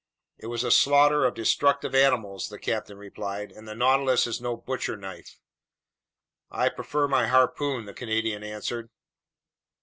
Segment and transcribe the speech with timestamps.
[0.39, 4.57] "It was a slaughter of destructive animals," the captain replied, "and the Nautilus is no
[4.57, 5.37] butcher knife."
[6.49, 8.89] "I prefer my harpoon," the Canadian answered.